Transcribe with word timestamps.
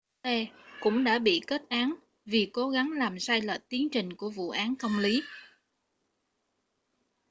blake 0.23 0.51
cũng 0.79 1.03
đã 1.03 1.19
bị 1.19 1.41
kết 1.47 1.63
án 1.69 1.95
vì 2.25 2.49
cố 2.53 2.69
gắng 2.69 2.91
làm 2.91 3.19
sai 3.19 3.41
lệch 3.41 3.69
tiến 3.69 3.87
trình 3.91 4.13
của 4.13 4.29
vụ 4.29 4.49
án 4.49 4.75
công 4.75 4.99
lý 4.99 5.21